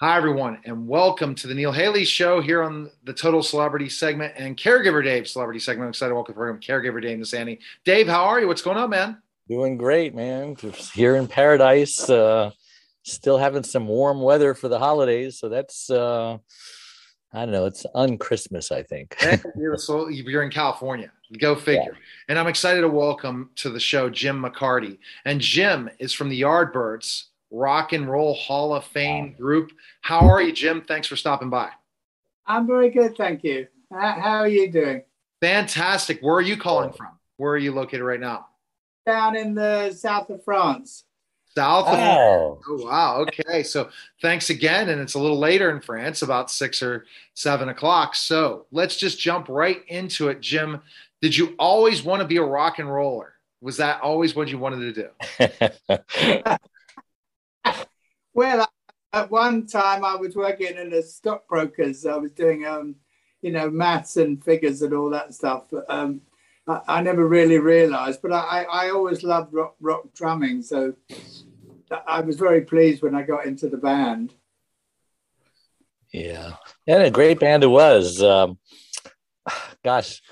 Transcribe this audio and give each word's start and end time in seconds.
Hi, 0.00 0.16
everyone, 0.16 0.58
and 0.64 0.88
welcome 0.88 1.36
to 1.36 1.46
the 1.46 1.54
Neil 1.54 1.70
Haley 1.70 2.04
Show 2.04 2.40
here 2.40 2.64
on 2.64 2.90
the 3.04 3.12
Total 3.12 3.44
Celebrity 3.44 3.88
segment 3.88 4.34
and 4.36 4.56
Caregiver 4.56 5.04
Dave 5.04 5.28
Celebrity 5.28 5.60
segment. 5.60 5.84
I'm 5.84 5.90
excited 5.90 6.08
to 6.08 6.16
welcome 6.16 6.34
the 6.34 6.36
program 6.36 6.60
Caregiver 6.60 7.00
Dave 7.00 7.14
and 7.14 7.26
Sandy. 7.26 7.60
Dave, 7.84 8.08
how 8.08 8.24
are 8.24 8.40
you? 8.40 8.48
What's 8.48 8.60
going 8.60 8.76
on, 8.76 8.90
man? 8.90 9.22
Doing 9.48 9.76
great, 9.76 10.12
man. 10.12 10.56
Just 10.56 10.92
here 10.92 11.14
in 11.14 11.28
paradise, 11.28 12.10
uh, 12.10 12.50
still 13.04 13.38
having 13.38 13.62
some 13.62 13.86
warm 13.86 14.20
weather 14.20 14.52
for 14.52 14.66
the 14.66 14.80
holidays. 14.80 15.38
So 15.38 15.48
that's, 15.48 15.88
uh, 15.88 16.38
I 17.32 17.44
don't 17.44 17.52
know, 17.52 17.66
it's 17.66 17.86
on 17.94 18.18
Christmas, 18.18 18.72
I 18.72 18.82
think. 18.82 19.16
you're 19.56 20.42
in 20.42 20.50
California. 20.50 21.12
Go 21.38 21.54
figure. 21.54 21.92
Yeah. 21.92 21.98
And 22.30 22.38
I'm 22.40 22.48
excited 22.48 22.80
to 22.80 22.88
welcome 22.88 23.50
to 23.56 23.70
the 23.70 23.80
show 23.80 24.10
Jim 24.10 24.42
McCarty. 24.42 24.98
And 25.24 25.40
Jim 25.40 25.88
is 26.00 26.12
from 26.12 26.30
the 26.30 26.40
Yardbirds 26.40 27.26
Rock 27.54 27.92
and 27.92 28.10
Roll 28.10 28.34
Hall 28.34 28.74
of 28.74 28.84
Fame 28.84 29.34
group. 29.34 29.70
How 30.00 30.28
are 30.28 30.42
you, 30.42 30.52
Jim? 30.52 30.82
Thanks 30.82 31.06
for 31.06 31.16
stopping 31.16 31.50
by. 31.50 31.70
I'm 32.46 32.66
very 32.66 32.90
good, 32.90 33.16
thank 33.16 33.44
you. 33.44 33.68
How 33.92 34.40
are 34.40 34.48
you 34.48 34.70
doing? 34.70 35.04
Fantastic. 35.40 36.20
Where 36.20 36.34
are 36.34 36.42
you 36.42 36.56
calling 36.56 36.92
from? 36.92 37.18
Where 37.36 37.52
are 37.52 37.58
you 37.58 37.72
located 37.72 38.02
right 38.02 38.18
now? 38.18 38.48
Down 39.06 39.36
in 39.36 39.54
the 39.54 39.92
south 39.92 40.30
of 40.30 40.44
France. 40.44 41.04
South 41.56 41.86
of 41.86 41.98
oh. 41.98 42.60
oh 42.68 42.84
wow. 42.84 43.18
Okay. 43.20 43.62
So 43.62 43.88
thanks 44.20 44.50
again. 44.50 44.88
And 44.88 45.00
it's 45.00 45.14
a 45.14 45.20
little 45.20 45.38
later 45.38 45.70
in 45.70 45.80
France, 45.80 46.22
about 46.22 46.50
six 46.50 46.82
or 46.82 47.06
seven 47.34 47.68
o'clock. 47.68 48.16
So 48.16 48.66
let's 48.72 48.96
just 48.96 49.20
jump 49.20 49.48
right 49.48 49.82
into 49.86 50.28
it. 50.28 50.40
Jim, 50.40 50.82
did 51.22 51.36
you 51.36 51.54
always 51.58 52.02
want 52.02 52.20
to 52.20 52.26
be 52.26 52.38
a 52.38 52.42
rock 52.42 52.80
and 52.80 52.92
roller? 52.92 53.34
Was 53.60 53.76
that 53.76 54.00
always 54.00 54.34
what 54.34 54.48
you 54.48 54.58
wanted 54.58 54.94
to 54.94 55.08
do? 55.38 56.56
Well, 58.34 58.68
at 59.12 59.30
one 59.30 59.66
time 59.66 60.04
I 60.04 60.16
was 60.16 60.34
working 60.34 60.76
in 60.76 60.92
a 60.92 61.02
stockbrokers. 61.02 62.04
I 62.04 62.16
was 62.16 62.32
doing, 62.32 62.66
um, 62.66 62.96
you 63.42 63.52
know, 63.52 63.70
maths 63.70 64.16
and 64.16 64.42
figures 64.42 64.82
and 64.82 64.92
all 64.92 65.10
that 65.10 65.34
stuff. 65.34 65.66
But, 65.70 65.84
um, 65.88 66.20
I, 66.66 66.80
I, 66.88 67.02
never 67.02 67.26
really 67.26 67.58
realised, 67.58 68.22
but 68.22 68.32
I, 68.32 68.64
I 68.64 68.90
always 68.90 69.22
loved 69.22 69.54
rock, 69.54 69.76
rock 69.80 70.12
drumming. 70.14 70.62
So 70.62 70.94
I 72.06 72.20
was 72.22 72.36
very 72.36 72.62
pleased 72.62 73.02
when 73.02 73.14
I 73.14 73.22
got 73.22 73.46
into 73.46 73.68
the 73.68 73.76
band. 73.76 74.34
Yeah, 76.12 76.54
and 76.86 77.02
a 77.02 77.10
great 77.10 77.40
band 77.40 77.64
it 77.64 77.68
was. 77.68 78.22
Um, 78.22 78.58
gosh, 79.84 80.22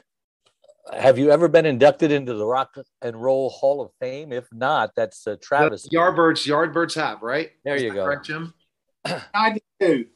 have 0.92 1.18
you 1.18 1.30
ever 1.30 1.48
been 1.48 1.66
inducted 1.66 2.12
into 2.12 2.34
the 2.34 2.46
Rock 2.46 2.76
and 3.00 3.20
Roll 3.20 3.50
Hall 3.50 3.80
of 3.80 3.90
Fame? 4.00 4.32
If 4.32 4.46
not, 4.52 4.92
that's 4.96 5.26
uh, 5.26 5.36
Travis. 5.42 5.84
The 5.84 5.96
Yardbirds, 5.96 6.46
Yardbirds 6.46 6.94
have 6.94 7.22
right. 7.22 7.50
There 7.64 7.76
Is 7.76 7.82
you 7.82 7.92
go. 7.92 8.04
Correct, 8.04 8.26
Jim. 8.26 8.54
Ninety-two. 9.34 10.06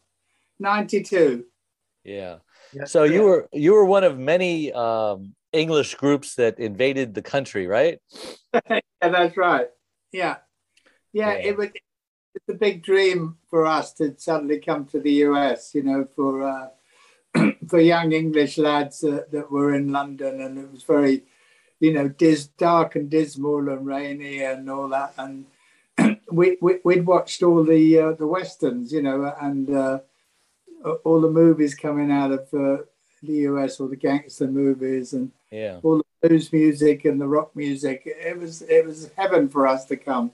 Ninety-two. 0.59 1.45
Yeah. 2.05 2.37
yeah. 2.73 2.85
So 2.85 3.05
you 3.05 3.23
were 3.23 3.49
you 3.53 3.73
were 3.73 3.85
one 3.85 4.05
of 4.05 4.19
many 4.19 4.73
um, 4.73 5.35
English 5.53 5.95
groups 5.97 6.35
that 6.37 6.59
invaded 6.59 7.15
the 7.15 7.23
country, 7.23 7.67
right? 7.67 7.99
yeah, 8.71 8.81
that's 9.01 9.37
right. 9.37 9.69
Yeah, 10.13 10.37
yeah. 11.13 11.33
yeah. 11.33 11.39
It 11.39 11.57
was 11.57 11.69
it's 12.35 12.49
a 12.49 12.55
big 12.55 12.83
dream 12.83 13.39
for 13.49 13.67
us 13.67 13.93
to 13.95 14.15
suddenly 14.19 14.61
come 14.61 14.85
to 14.87 15.01
the 15.01 15.13
US. 15.25 15.75
You 15.75 15.83
know, 15.83 16.07
for 16.15 16.43
uh, 16.43 16.69
for 17.69 17.81
young 17.81 18.13
English 18.13 18.59
lads 18.59 19.05
uh, 19.05 19.23
that 19.31 19.51
were 19.51 19.75
in 19.75 19.93
London, 19.93 20.41
and 20.41 20.59
it 20.59 20.71
was 20.71 20.83
very, 20.83 21.23
you 21.81 21.93
know, 21.93 22.09
dis- 22.09 22.49
dark 22.59 22.97
and 22.97 23.11
dismal 23.11 23.69
and 23.69 23.87
rainy 23.87 24.43
and 24.43 24.71
all 24.71 24.89
that. 24.89 25.15
And 25.19 25.47
we, 26.31 26.57
we 26.61 26.79
would 26.85 27.07
watched 27.07 27.43
all 27.43 27.65
the 27.65 27.99
uh, 27.99 28.13
the 28.13 28.27
westerns, 28.27 28.93
you 28.93 29.03
know, 29.03 29.35
and 29.41 29.71
uh, 29.71 29.99
all 31.05 31.21
the 31.21 31.31
movies 31.31 31.75
coming 31.75 32.11
out 32.11 32.33
of 32.33 32.55
uh, 32.55 32.83
the 33.23 33.35
US, 33.49 33.81
all 33.81 33.89
the 33.89 33.97
gangster 33.97 34.47
movies, 34.47 35.13
and 35.13 35.33
yeah. 35.51 35.81
all 35.83 35.99
the 35.99 36.29
blues 36.29 36.53
music 36.53 37.05
and 37.05 37.21
the 37.21 37.29
rock 37.29 37.55
music. 37.55 38.03
It 38.05 38.39
was 38.39 38.63
it 38.63 38.85
was 38.85 39.11
heaven 39.17 39.49
for 39.49 39.67
us 39.67 39.85
to 39.87 39.97
come. 39.97 40.33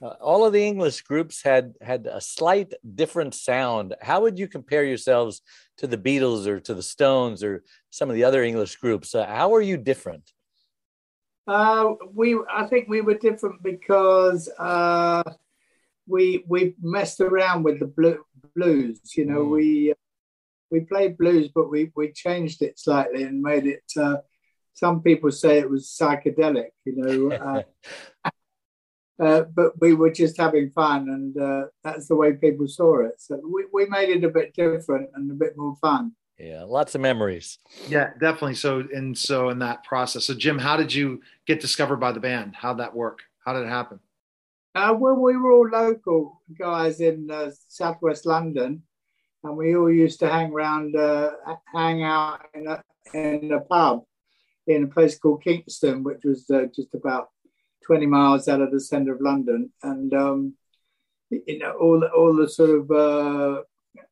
Uh, 0.00 0.14
all 0.20 0.44
of 0.44 0.52
the 0.52 0.64
English 0.64 1.02
groups 1.02 1.42
had 1.42 1.74
had 1.80 2.06
a 2.06 2.20
slight 2.20 2.72
different 2.94 3.34
sound. 3.34 3.94
How 4.00 4.20
would 4.22 4.38
you 4.38 4.48
compare 4.48 4.84
yourselves 4.84 5.42
to 5.78 5.86
the 5.86 5.98
Beatles 5.98 6.46
or 6.46 6.60
to 6.60 6.74
the 6.74 6.82
Stones 6.82 7.42
or 7.42 7.62
some 7.90 8.08
of 8.08 8.14
the 8.14 8.24
other 8.24 8.42
English 8.42 8.76
groups? 8.76 9.14
Uh, 9.14 9.26
how 9.26 9.54
are 9.54 9.60
you 9.60 9.76
different? 9.76 10.30
Uh, 11.46 11.94
we, 12.14 12.38
I 12.52 12.66
think 12.66 12.88
we 12.88 13.00
were 13.00 13.14
different 13.14 13.62
because 13.62 14.48
uh, 14.58 15.22
we 16.06 16.44
we 16.46 16.74
messed 16.80 17.20
around 17.20 17.64
with 17.64 17.80
the 17.80 17.86
blue, 17.86 18.24
blues. 18.54 19.00
You 19.16 19.26
know, 19.26 19.44
mm. 19.44 19.50
we 19.50 19.94
we 20.70 20.80
played 20.80 21.18
blues, 21.18 21.48
but 21.54 21.70
we 21.70 21.90
we 21.96 22.12
changed 22.12 22.62
it 22.62 22.78
slightly 22.78 23.24
and 23.24 23.42
made 23.42 23.66
it. 23.66 23.84
Uh, 23.96 24.18
some 24.74 25.02
people 25.02 25.30
say 25.30 25.58
it 25.58 25.68
was 25.68 25.96
psychedelic. 26.00 26.70
You 26.84 26.96
know. 26.96 27.64
Uh, 29.20 29.42
but 29.42 29.78
we 29.80 29.94
were 29.94 30.10
just 30.10 30.36
having 30.38 30.70
fun, 30.70 31.08
and 31.08 31.36
uh, 31.36 31.66
that's 31.84 32.08
the 32.08 32.16
way 32.16 32.32
people 32.32 32.66
saw 32.66 33.00
it. 33.00 33.20
So 33.20 33.40
we, 33.44 33.66
we 33.72 33.86
made 33.86 34.08
it 34.08 34.24
a 34.24 34.30
bit 34.30 34.54
different 34.54 35.10
and 35.14 35.30
a 35.30 35.34
bit 35.34 35.56
more 35.56 35.76
fun. 35.76 36.12
Yeah, 36.38 36.64
lots 36.64 36.94
of 36.94 37.00
memories. 37.00 37.58
Yeah, 37.88 38.10
definitely. 38.18 38.54
So 38.54 38.84
and 38.92 39.16
so 39.16 39.50
in 39.50 39.58
that 39.60 39.84
process. 39.84 40.24
So 40.24 40.34
Jim, 40.34 40.58
how 40.58 40.76
did 40.76 40.92
you 40.92 41.20
get 41.46 41.60
discovered 41.60 41.98
by 41.98 42.12
the 42.12 42.20
band? 42.20 42.54
How'd 42.56 42.78
that 42.78 42.94
work? 42.94 43.20
How 43.44 43.52
did 43.52 43.64
it 43.64 43.68
happen? 43.68 44.00
Uh, 44.74 44.94
well, 44.98 45.14
we 45.14 45.36
were 45.36 45.52
all 45.52 45.68
local 45.68 46.40
guys 46.58 47.00
in 47.00 47.30
uh, 47.30 47.50
southwest 47.68 48.24
London, 48.24 48.82
and 49.44 49.56
we 49.56 49.76
all 49.76 49.92
used 49.92 50.18
to 50.20 50.28
hang 50.28 50.50
around, 50.50 50.96
uh, 50.96 51.32
hang 51.74 52.02
out 52.02 52.40
in 52.54 52.66
a, 52.66 52.82
in 53.12 53.52
a 53.52 53.60
pub 53.60 54.04
in 54.66 54.84
a 54.84 54.86
place 54.86 55.18
called 55.18 55.42
Kingston, 55.42 56.02
which 56.02 56.24
was 56.24 56.48
uh, 56.48 56.66
just 56.74 56.94
about 56.94 57.28
20 57.86 58.06
miles 58.06 58.48
out 58.48 58.60
of 58.60 58.70
the 58.70 58.80
center 58.80 59.14
of 59.14 59.20
London. 59.20 59.72
And, 59.82 60.12
um, 60.14 60.54
you 61.30 61.58
know, 61.58 61.72
all 61.72 62.00
the, 62.00 62.10
all 62.10 62.34
the 62.36 62.48
sort 62.48 62.70
of 62.70 62.90
uh, 62.90 63.62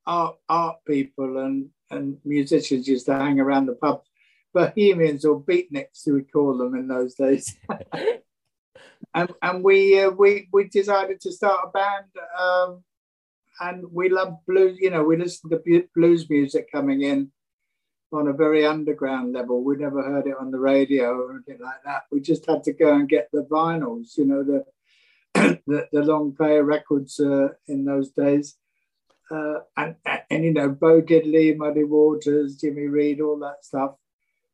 art, 0.06 0.36
art 0.48 0.76
people 0.86 1.38
and, 1.38 1.68
and 1.90 2.18
musicians 2.24 2.88
used 2.88 3.06
to 3.06 3.14
hang 3.14 3.40
around 3.40 3.66
the 3.66 3.74
pub. 3.74 4.02
Bohemians 4.52 5.24
or 5.24 5.40
beatniks, 5.40 6.06
we 6.06 6.22
call 6.22 6.58
them 6.58 6.74
in 6.74 6.88
those 6.88 7.14
days. 7.14 7.56
and 9.14 9.32
and 9.42 9.62
we, 9.62 10.02
uh, 10.02 10.10
we, 10.10 10.48
we 10.52 10.64
decided 10.64 11.20
to 11.20 11.32
start 11.32 11.68
a 11.68 11.70
band. 11.70 12.06
Um, 12.38 12.84
and 13.60 13.84
we 13.92 14.08
love 14.08 14.38
blues, 14.46 14.78
you 14.80 14.90
know, 14.90 15.04
we 15.04 15.16
listened 15.16 15.52
to 15.52 15.84
blues 15.94 16.28
music 16.28 16.72
coming 16.72 17.02
in 17.02 17.30
on 18.12 18.28
a 18.28 18.32
very 18.32 18.66
underground 18.66 19.32
level. 19.32 19.62
We 19.62 19.76
never 19.76 20.02
heard 20.02 20.26
it 20.26 20.36
on 20.38 20.50
the 20.50 20.58
radio 20.58 21.12
or 21.12 21.32
anything 21.32 21.58
like 21.62 21.82
that. 21.84 22.02
We 22.10 22.20
just 22.20 22.46
had 22.46 22.64
to 22.64 22.72
go 22.72 22.92
and 22.94 23.08
get 23.08 23.28
the 23.32 23.46
vinyls, 23.50 24.16
you 24.16 24.26
know, 24.26 24.42
the 24.42 24.64
the, 25.66 25.86
the, 25.92 26.02
long 26.02 26.34
player 26.34 26.64
records 26.64 27.20
uh, 27.20 27.50
in 27.68 27.84
those 27.84 28.10
days. 28.10 28.56
Uh, 29.30 29.60
and, 29.76 29.94
and, 30.28 30.44
you 30.44 30.52
know, 30.52 30.68
Bo 30.68 31.00
Diddley, 31.00 31.56
Muddy 31.56 31.84
Waters, 31.84 32.56
Jimmy 32.56 32.88
Reed, 32.88 33.20
all 33.20 33.38
that 33.38 33.64
stuff. 33.64 33.94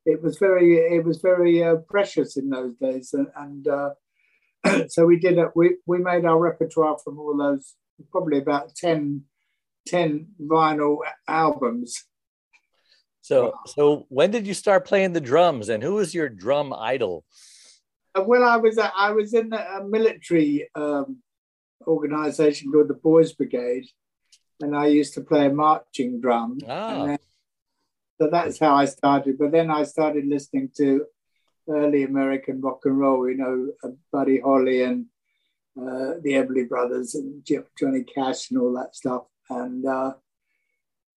It 0.04 0.22
was 0.22 0.36
very, 0.36 0.76
it 0.76 1.02
was 1.02 1.22
very 1.22 1.64
uh, 1.64 1.76
precious 1.76 2.36
in 2.36 2.50
those 2.50 2.74
days, 2.76 3.14
and, 3.14 3.28
and 3.34 3.66
uh, 3.66 3.90
so 4.88 5.06
we 5.06 5.18
did 5.18 5.38
it. 5.38 5.48
We 5.56 5.78
we 5.86 5.98
made 5.98 6.24
our 6.26 6.38
repertoire 6.38 6.98
from 7.02 7.18
all 7.18 7.36
those, 7.36 7.74
probably 8.12 8.38
about 8.38 8.76
10, 8.76 9.22
10 9.88 10.28
vinyl 10.42 10.98
albums 11.26 12.04
so, 13.26 13.54
so 13.66 14.06
when 14.08 14.30
did 14.30 14.46
you 14.46 14.54
start 14.54 14.86
playing 14.86 15.12
the 15.12 15.20
drums, 15.20 15.68
and 15.68 15.82
who 15.82 15.94
was 15.94 16.14
your 16.14 16.28
drum 16.28 16.72
idol? 16.72 17.24
Uh, 18.14 18.22
well, 18.22 18.44
I 18.44 18.56
was 18.56 18.78
uh, 18.78 18.88
I 18.96 19.10
was 19.10 19.34
in 19.34 19.52
a 19.52 19.82
military 19.82 20.68
um, 20.76 21.18
organization 21.88 22.70
called 22.70 22.86
the 22.86 22.94
Boys 22.94 23.32
Brigade, 23.32 23.86
and 24.60 24.76
I 24.76 24.86
used 24.86 25.14
to 25.14 25.22
play 25.22 25.48
marching 25.48 26.20
drum. 26.20 26.58
Ah. 26.68 27.06
Then, 27.06 27.18
so 28.20 28.28
that's 28.30 28.60
how 28.60 28.76
I 28.76 28.84
started. 28.84 29.38
But 29.38 29.50
then 29.50 29.72
I 29.72 29.82
started 29.82 30.24
listening 30.26 30.70
to 30.76 31.06
early 31.68 32.04
American 32.04 32.60
rock 32.60 32.82
and 32.84 32.96
roll. 32.96 33.28
You 33.28 33.38
know, 33.38 33.72
uh, 33.82 33.94
Buddy 34.12 34.38
Holly 34.38 34.82
and 34.82 35.06
uh, 35.76 36.14
the 36.22 36.34
Everly 36.34 36.68
Brothers 36.68 37.16
and 37.16 37.44
Johnny 37.76 38.04
Cash 38.04 38.52
and 38.52 38.60
all 38.60 38.72
that 38.74 38.94
stuff. 38.94 39.24
And 39.50 39.84
uh, 39.84 40.12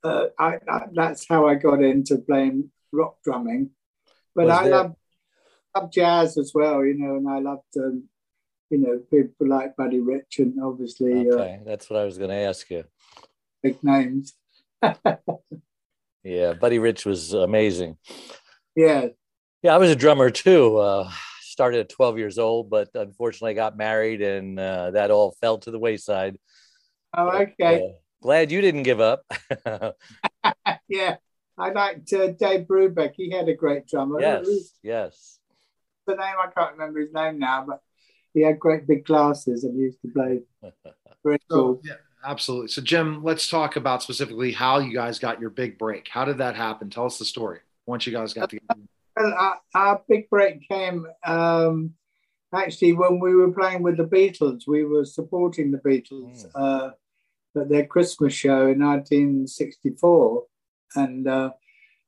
uh, 0.03 0.25
I, 0.37 0.57
I, 0.67 0.85
that's 0.91 1.27
how 1.27 1.47
I 1.47 1.55
got 1.55 1.81
into 1.81 2.17
playing 2.17 2.71
rock 2.91 3.17
drumming. 3.23 3.71
But 4.35 4.47
Was 4.47 4.59
I 4.59 4.69
there... 4.69 5.89
jazz 5.91 6.37
as 6.37 6.51
well, 6.53 6.85
you 6.85 6.97
know, 6.97 7.15
and 7.17 7.29
I 7.29 7.39
loved, 7.39 7.77
um, 7.77 8.05
you 8.69 8.77
know, 8.77 8.99
people 9.09 9.47
like 9.47 9.75
Buddy 9.75 9.99
Rich 9.99 10.39
and 10.39 10.61
obviously. 10.63 11.29
Uh, 11.29 11.33
okay, 11.33 11.59
uh, 11.61 11.63
that's 11.65 11.89
what 11.89 11.99
I 11.99 12.05
was 12.05 12.17
going 12.17 12.29
to 12.29 12.35
ask 12.35 12.69
you. 12.69 12.83
Big 13.61 13.83
names. 13.83 14.33
yeah, 16.23 16.53
Buddy 16.53 16.79
Rich 16.79 17.05
was 17.05 17.33
amazing. 17.33 17.97
Yeah. 18.75 19.07
Yeah, 19.61 19.75
I 19.75 19.77
was 19.77 19.91
a 19.91 19.95
drummer 19.95 20.29
too. 20.29 20.77
Uh, 20.77 21.11
started 21.41 21.81
at 21.81 21.89
12 21.89 22.17
years 22.17 22.39
old, 22.39 22.69
but 22.69 22.87
unfortunately 22.93 23.53
got 23.53 23.75
married 23.75 24.21
and 24.21 24.57
uh, 24.57 24.91
that 24.91 25.11
all 25.11 25.35
fell 25.41 25.57
to 25.57 25.71
the 25.71 25.79
wayside. 25.79 26.37
Oh, 27.13 27.27
okay. 27.29 27.95
Glad 28.21 28.51
you 28.51 28.61
didn't 28.61 28.83
give 28.83 28.99
up. 28.99 29.23
yeah, 30.87 31.15
I 31.57 31.69
liked 31.71 32.11
uh, 32.13 32.27
Dave 32.31 32.67
Brubeck. 32.67 33.13
He 33.15 33.31
had 33.31 33.47
a 33.47 33.53
great 33.53 33.87
drummer. 33.87 34.19
Yes, 34.19 34.73
yes. 34.83 35.39
The 36.05 36.15
name 36.15 36.35
I 36.41 36.47
can't 36.47 36.73
remember 36.73 36.99
his 36.99 37.13
name 37.13 37.39
now, 37.39 37.65
but 37.67 37.81
he 38.33 38.41
had 38.41 38.59
great 38.59 38.87
big 38.87 39.05
glasses 39.05 39.63
and 39.63 39.75
he 39.75 39.83
used 39.83 40.01
to 40.01 40.09
play. 40.09 40.41
Very 41.23 41.39
cool. 41.49 41.81
yeah, 41.83 41.93
absolutely. 42.25 42.69
So, 42.69 42.81
Jim, 42.81 43.23
let's 43.23 43.49
talk 43.49 43.75
about 43.75 44.03
specifically 44.03 44.51
how 44.51 44.79
you 44.79 44.93
guys 44.93 45.19
got 45.19 45.39
your 45.39 45.49
big 45.49 45.77
break. 45.77 46.07
How 46.09 46.25
did 46.25 46.37
that 46.39 46.55
happen? 46.55 46.89
Tell 46.89 47.05
us 47.05 47.17
the 47.17 47.25
story. 47.25 47.59
Once 47.85 48.05
you 48.05 48.13
guys 48.13 48.33
got 48.33 48.49
together. 48.49 48.81
Well, 49.17 49.33
our, 49.33 49.59
our 49.73 50.01
big 50.07 50.29
break 50.29 50.67
came 50.67 51.07
um, 51.25 51.93
actually 52.53 52.93
when 52.93 53.19
we 53.19 53.35
were 53.35 53.51
playing 53.51 53.81
with 53.81 53.97
the 53.97 54.03
Beatles. 54.03 54.61
We 54.67 54.85
were 54.85 55.05
supporting 55.05 55.71
the 55.71 55.79
Beatles. 55.79 56.45
Mm. 56.45 56.51
Uh, 56.55 56.91
at 57.55 57.69
their 57.69 57.85
Christmas 57.85 58.33
show 58.33 58.67
in 58.67 58.79
1964. 58.79 60.43
And 60.95 61.27
uh, 61.27 61.51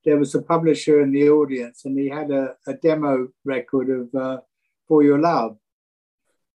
there 0.06 0.18
was 0.18 0.34
a 0.36 0.42
publisher 0.42 1.02
in 1.02 1.12
the 1.12 1.30
audience, 1.30 1.86
and 1.86 1.98
he 1.98 2.10
had 2.10 2.32
a, 2.32 2.56
a 2.68 2.74
demo 2.74 3.30
record 3.46 3.90
of 3.90 4.16
uh, 4.16 4.42
For 4.88 5.04
Your 5.04 5.20
Love, 5.20 5.58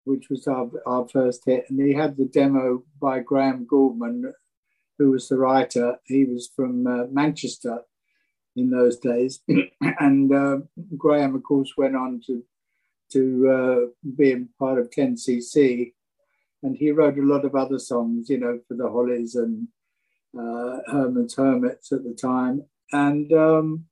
which 0.03 0.29
was 0.29 0.47
our, 0.47 0.69
our 0.85 1.07
first 1.07 1.43
hit. 1.45 1.65
And 1.69 1.79
he 1.79 1.93
had 1.93 2.17
the 2.17 2.25
demo 2.25 2.83
by 2.99 3.19
Graham 3.19 3.65
Gouldman, 3.65 4.31
who 4.97 5.11
was 5.11 5.27
the 5.27 5.37
writer. 5.37 5.97
He 6.05 6.25
was 6.25 6.49
from 6.55 6.87
uh, 6.87 7.05
Manchester 7.11 7.81
in 8.55 8.69
those 8.69 8.97
days. 8.97 9.41
and 9.99 10.33
uh, 10.33 10.57
Graham, 10.97 11.35
of 11.35 11.43
course, 11.43 11.73
went 11.77 11.95
on 11.95 12.21
to, 12.27 12.43
to 13.11 13.49
uh, 13.49 14.11
be 14.15 14.45
part 14.57 14.79
of 14.79 14.89
10cc 14.89 15.93
and 16.63 16.75
he 16.75 16.91
wrote 16.91 17.17
a 17.17 17.21
lot 17.21 17.45
of 17.45 17.55
other 17.55 17.79
songs, 17.79 18.29
you 18.29 18.39
know, 18.39 18.59
for 18.67 18.75
the 18.75 18.89
Hollies 18.89 19.35
and 19.35 19.67
uh, 20.37 20.79
Herman's 20.87 21.35
Hermits 21.35 21.91
at 21.91 22.03
the 22.03 22.13
time, 22.13 22.63
and 22.91 23.31
um, 23.33 23.85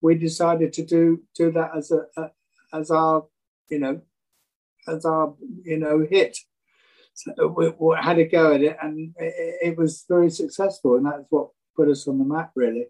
we 0.00 0.14
decided 0.14 0.72
to 0.74 0.84
do 0.84 1.22
do 1.36 1.52
that 1.52 1.70
as 1.76 1.90
a, 1.90 2.06
a, 2.16 2.30
as 2.72 2.90
our, 2.90 3.26
you 3.68 3.78
know, 3.78 4.00
as 4.88 5.04
our 5.04 5.34
you 5.62 5.78
know 5.78 6.06
hit. 6.08 6.36
So 7.14 7.48
we, 7.48 7.72
we 7.78 7.96
had 8.00 8.18
a 8.18 8.24
go 8.24 8.54
at 8.54 8.62
it, 8.62 8.76
and 8.80 9.14
it, 9.18 9.58
it, 9.62 9.76
was 9.76 10.04
very 10.08 10.30
successful, 10.30 10.96
and 10.96 11.06
that's 11.06 11.24
what 11.28 11.48
put 11.76 11.88
us 11.88 12.08
on 12.08 12.18
the 12.18 12.24
map, 12.24 12.52
really. 12.54 12.86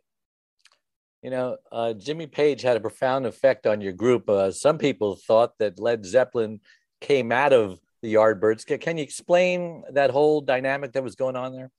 You 1.23 1.31
know, 1.31 1.57
uh, 1.73 1.95
Jimmy 1.95 2.27
Page 2.27 2.63
had 2.63 2.77
a 2.77 2.81
profound 2.81 3.27
effect 3.27 3.67
on 3.67 3.81
your 3.81 3.93
group. 3.93 4.29
Uh, 4.29 4.51
some 4.53 4.79
people 4.79 5.17
thought 5.17 5.59
that 5.59 5.81
Led 5.81 6.05
Zeppelin 6.07 6.61
came 7.01 7.33
out 7.33 7.53
of 7.53 7.81
the 8.03 8.15
Yardbirds. 8.15 8.81
Can 8.81 8.97
you 8.97 9.03
explain 9.03 9.85
that 9.93 10.11
whole 10.11 10.41
dynamic 10.41 10.93
that 10.93 11.03
was 11.03 11.15
going 11.15 11.37
on 11.37 11.53
there? 11.53 11.71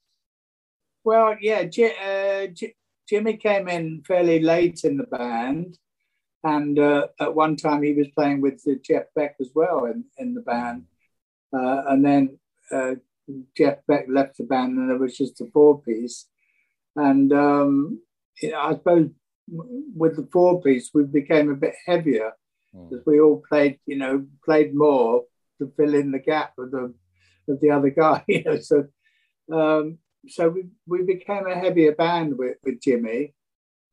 Well, 1.03 1.35
yeah, 1.41 1.63
J- 1.63 2.45
uh, 2.47 2.47
J- 2.53 2.75
Jimmy 3.09 3.37
came 3.37 3.67
in 3.67 4.03
fairly 4.07 4.39
late 4.39 4.83
in 4.83 4.97
the 4.97 5.05
band, 5.05 5.77
and 6.43 6.77
uh, 6.77 7.07
at 7.19 7.33
one 7.33 7.55
time 7.55 7.81
he 7.81 7.93
was 7.93 8.07
playing 8.09 8.41
with 8.41 8.63
Jeff 8.83 9.05
Beck 9.15 9.35
as 9.39 9.49
well 9.55 9.85
in, 9.85 10.05
in 10.17 10.33
the 10.33 10.41
band, 10.41 10.85
uh, 11.53 11.83
and 11.89 12.05
then 12.05 12.39
uh, 12.71 12.95
Jeff 13.57 13.79
Beck 13.87 14.05
left 14.07 14.37
the 14.37 14.43
band, 14.43 14.77
and 14.77 14.91
it 14.91 14.99
was 14.99 15.17
just 15.17 15.41
a 15.41 15.47
four 15.51 15.81
piece, 15.81 16.27
and 16.95 17.33
um, 17.33 17.99
I 18.43 18.73
suppose 18.73 19.09
with 19.47 20.15
the 20.15 20.27
four 20.31 20.61
piece 20.61 20.91
we 20.93 21.03
became 21.03 21.49
a 21.49 21.55
bit 21.55 21.73
heavier 21.85 22.31
because 22.71 23.03
mm. 23.03 23.07
we 23.07 23.19
all 23.19 23.43
played, 23.49 23.79
you 23.85 23.97
know, 23.97 24.25
played 24.45 24.73
more 24.73 25.23
to 25.61 25.71
fill 25.77 25.93
in 25.93 26.11
the 26.11 26.19
gap 26.19 26.53
of 26.57 26.71
the 26.71 26.93
of 27.47 27.59
the 27.61 27.71
other 27.71 27.89
guy. 27.89 28.23
You 28.27 28.43
know, 28.43 28.59
so 28.59 28.87
um, 29.51 29.99
so 30.27 30.49
we, 30.49 30.65
we 30.87 31.03
became 31.03 31.47
a 31.47 31.55
heavier 31.55 31.93
band 31.93 32.37
with, 32.37 32.57
with 32.63 32.81
Jimmy, 32.81 33.33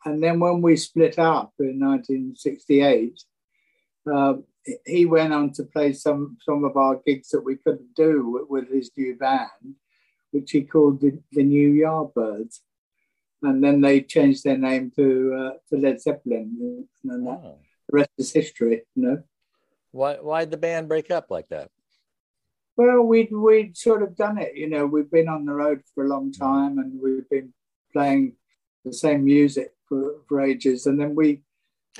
and 0.04 0.22
then 0.22 0.40
when 0.40 0.62
we 0.62 0.76
split 0.76 1.18
up 1.18 1.52
in 1.58 1.80
1968, 1.80 3.20
uh, 4.12 4.34
he 4.86 5.06
went 5.06 5.32
on 5.32 5.52
to 5.52 5.64
play 5.64 5.92
some 5.92 6.36
some 6.40 6.64
of 6.64 6.76
our 6.76 7.00
gigs 7.06 7.28
that 7.30 7.44
we 7.44 7.56
couldn't 7.56 7.94
do 7.94 8.28
with, 8.28 8.44
with 8.48 8.72
his 8.72 8.90
new 8.96 9.16
band, 9.16 9.76
which 10.30 10.50
he 10.50 10.62
called 10.62 11.00
the, 11.00 11.18
the 11.32 11.42
New 11.42 11.72
Yardbirds. 11.72 12.60
And 13.42 13.62
then 13.62 13.80
they 13.80 14.00
changed 14.00 14.42
their 14.42 14.58
name 14.58 14.90
to 14.96 15.34
uh, 15.34 15.52
to 15.68 15.80
Led 15.80 16.00
Zeppelin, 16.00 16.86
and 17.04 17.26
that, 17.26 17.40
oh. 17.44 17.58
the 17.88 17.96
rest 17.96 18.10
is 18.18 18.32
history. 18.32 18.82
You 18.96 19.02
know. 19.02 19.22
Why 19.92 20.16
why'd 20.16 20.50
the 20.50 20.56
band 20.56 20.88
break 20.88 21.10
up 21.10 21.30
like 21.30 21.48
that? 21.48 21.70
Well, 22.76 23.02
we'd 23.02 23.32
we'd 23.32 23.76
sort 23.76 24.02
of 24.02 24.16
done 24.16 24.38
it, 24.38 24.54
you 24.54 24.68
know. 24.68 24.86
We've 24.86 25.10
been 25.10 25.28
on 25.28 25.44
the 25.44 25.52
road 25.52 25.82
for 25.94 26.04
a 26.04 26.08
long 26.08 26.32
time, 26.32 26.78
and 26.78 27.00
we've 27.02 27.28
been 27.28 27.52
playing 27.92 28.34
the 28.84 28.92
same 28.92 29.24
music 29.24 29.72
for, 29.88 30.16
for 30.28 30.40
ages, 30.40 30.86
and 30.86 31.00
then 31.00 31.14
we 31.14 31.42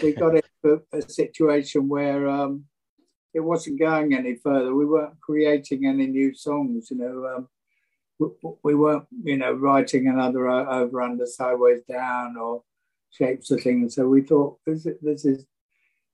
we 0.03 0.13
got 0.13 0.35
into 0.65 0.83
a 0.93 1.03
situation 1.03 1.89
where 1.89 2.29
um, 2.29 2.65
it 3.35 3.41
wasn't 3.41 3.79
going 3.79 4.15
any 4.15 4.37
further. 4.37 4.75
We 4.75 4.87
weren't 4.87 5.21
creating 5.21 5.87
any 5.87 6.07
new 6.07 6.35
songs, 6.35 6.91
you 6.91 6.99
know. 6.99 7.27
Um, 7.27 7.49
we, 8.19 8.29
we, 8.63 8.75
weren't, 8.75 9.07
you 9.23 9.37
know, 9.37 9.53
writing 9.53 10.09
another 10.09 10.49
over 10.49 11.03
under 11.03 11.27
sideways 11.27 11.83
down 11.89 12.37
or 12.37 12.63
shapes 13.11 13.51
of 13.51 13.63
things. 13.63 13.95
So 13.95 14.09
we 14.09 14.23
thought 14.23 14.59
this, 14.67 14.87
this 15.03 15.25
is 15.25 15.47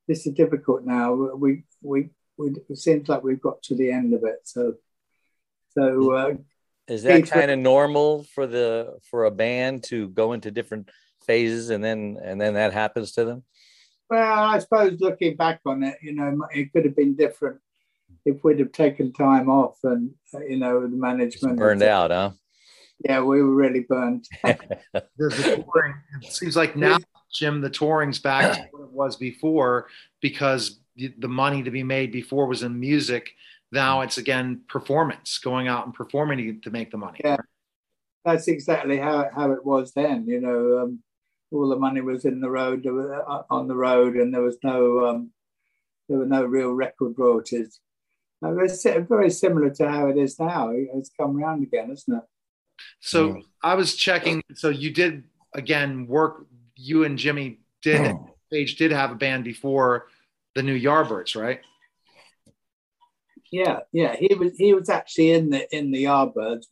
this 0.09 0.27
is 0.27 0.35
difficult 0.35 0.85
now. 0.85 1.13
We 1.15 1.65
we 1.83 2.11
we 2.37 2.55
it 2.69 2.79
seems 2.79 3.09
like 3.09 3.23
we've 3.23 3.41
got 3.41 3.63
to 3.65 3.75
the 3.75 3.91
end 3.91 4.15
of 4.15 4.25
it. 4.25 4.41
So 4.45 4.75
so 5.71 6.13
uh, 6.13 6.35
is 6.89 7.03
that 7.05 7.29
kind 7.31 7.51
of 7.51 7.59
normal 7.59 8.25
for 8.35 8.47
the 8.47 8.99
for 9.11 9.25
a 9.25 9.31
band 9.31 9.85
to 9.85 10.09
go 10.09 10.33
into 10.33 10.51
different 10.51 10.91
phases 11.27 11.71
and 11.71 11.83
then 11.83 12.19
and 12.23 12.41
then 12.41 12.55
that 12.55 12.73
happens 12.73 13.13
to 13.13 13.25
them? 13.25 13.45
Well, 14.11 14.45
I 14.45 14.59
suppose 14.59 15.01
looking 15.01 15.37
back 15.37 15.61
on 15.65 15.83
it, 15.83 15.97
you 16.03 16.15
know, 16.15 16.47
it 16.55 16.73
could 16.73 16.85
have 16.85 16.95
been 16.95 17.17
different 17.17 17.61
if 18.27 18.45
we'd 18.45 18.59
have 18.59 18.73
taken 18.73 19.13
time 19.13 19.49
off 19.49 19.79
and 19.83 20.11
uh, 20.35 20.41
you 20.41 20.59
know 20.59 20.83
the 20.83 20.89
management 20.89 21.59
burned 21.59 21.83
out, 21.83 22.11
huh? 22.11 22.31
Yeah, 23.05 23.21
we 23.23 23.43
were 23.43 23.55
really 23.55 23.81
burned. 23.81 24.27
it 24.45 25.09
seems 26.29 26.57
like 26.57 26.77
now 26.77 26.99
Jim, 27.35 27.61
the 27.61 27.71
touring's 27.71 28.19
back 28.19 28.55
to 28.55 28.61
what 28.71 28.83
it 28.83 28.93
was 28.93 29.17
before 29.17 29.89
because 30.21 30.79
the 30.97 31.29
money 31.29 31.63
to 31.63 31.71
be 31.71 31.83
made 31.83 32.13
before 32.13 32.47
was 32.47 32.63
in 32.63 32.79
music. 32.79 33.31
Now 33.73 34.03
it's 34.03 34.19
again 34.19 34.63
performance, 34.69 35.39
going 35.39 35.67
out 35.67 35.85
and 35.85 35.95
performing 35.95 36.61
to, 36.61 36.71
make 36.71 36.93
the 36.93 36.97
money. 36.97 37.21
Yeah, 37.25 37.39
that's 38.25 38.47
exactly 38.47 38.99
how 38.99 39.29
how 39.35 39.51
it 39.51 39.65
was 39.65 39.93
then. 39.93 40.27
You 40.29 40.41
know, 40.41 40.79
um, 40.79 41.03
all 41.51 41.69
the 41.69 41.77
money 41.77 42.01
was 42.01 42.25
in 42.25 42.41
the 42.41 42.51
road 42.51 42.87
uh, 42.87 43.43
on 43.51 43.67
the 43.67 43.75
road, 43.75 44.15
and 44.15 44.33
there 44.33 44.43
was 44.43 44.59
no 44.63 45.07
um, 45.07 45.31
there 46.09 46.19
were 46.19 46.27
no 46.27 46.45
real 46.45 46.73
record 46.73 47.15
royalties. 47.17 47.81
It's 48.43 48.87
very 49.09 49.31
similar 49.31 49.71
to 49.71 49.89
how 49.89 50.09
it 50.09 50.19
is 50.19 50.39
now. 50.39 50.71
It's 50.71 51.11
come 51.19 51.43
around 51.43 51.63
again, 51.63 51.91
isn't 51.91 52.15
it? 52.15 52.25
So 53.01 53.43
I 53.63 53.75
was 53.75 53.97
checking. 53.97 54.43
So 54.55 54.69
you 54.69 54.91
did 54.91 55.25
again 55.55 56.07
work 56.07 56.47
you 56.77 57.05
and 57.05 57.19
Jimmy 57.19 57.61
did 57.83 58.01
oh. 58.01 58.31
Page 58.53 58.77
did 58.77 58.93
have 58.93 59.11
a 59.11 59.17
band 59.17 59.43
before 59.43 60.07
the 60.55 60.63
new 60.63 60.79
Yardbirds, 60.79 61.41
right? 61.41 61.61
Yeah, 63.51 63.81
yeah. 63.93 64.17
He 64.17 64.35
was 64.35 64.57
he 64.57 64.75
was 64.75 64.89
actually 64.89 65.33
in 65.33 65.51
the 65.51 65.77
in 65.77 65.91
the 65.91 66.05
Yardbirds, 66.05 66.67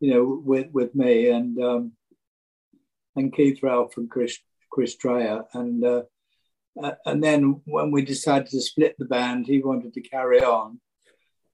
you 0.00 0.12
know, 0.12 0.42
with 0.44 0.68
with 0.72 0.94
me 0.94 1.30
and 1.30 1.60
um, 1.62 1.92
and 3.14 3.32
Keith 3.32 3.60
Relf 3.62 3.96
and 3.96 4.10
Chris 4.10 4.38
Chris 4.70 4.96
Dreja 4.96 5.44
and 5.52 5.84
uh, 5.84 6.02
uh, 6.82 6.92
and 7.04 7.22
then 7.22 7.60
when 7.64 7.90
we 7.90 8.02
decided 8.02 8.48
to 8.48 8.60
split 8.60 8.96
the 8.98 9.04
band, 9.04 9.46
he 9.46 9.60
wanted 9.62 9.94
to 9.94 10.00
carry 10.00 10.42
on, 10.42 10.80